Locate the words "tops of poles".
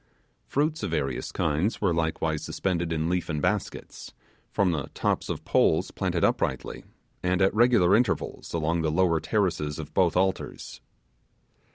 4.95-5.91